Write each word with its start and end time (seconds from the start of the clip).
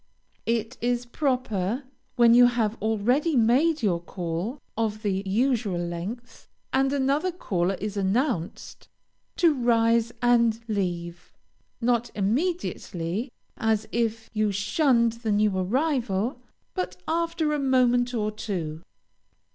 It 0.47 0.77
is 0.81 1.05
proper, 1.05 1.83
when 2.15 2.33
you 2.33 2.47
have 2.47 2.73
already 2.81 3.35
made 3.35 3.83
your 3.83 3.99
call 3.99 4.59
of 4.75 5.03
the 5.03 5.21
usual 5.27 5.77
length, 5.77 6.47
and 6.73 6.91
another 6.91 7.31
caller 7.31 7.75
is 7.75 7.95
announced, 7.97 8.89
to 9.35 9.53
rise 9.53 10.11
and 10.19 10.59
leave, 10.67 11.35
not 11.81 12.09
immediately, 12.15 13.31
as 13.57 13.87
if 13.91 14.27
you 14.33 14.51
shunned 14.51 15.11
the 15.21 15.31
new 15.31 15.55
arrival, 15.55 16.41
but 16.73 16.97
after 17.07 17.53
a 17.53 17.59
moment 17.59 18.15
or 18.15 18.31
two. 18.31 18.81